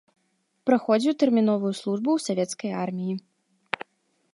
[0.69, 3.15] Праходзіў тэрміновую службу ў савецкай арміі.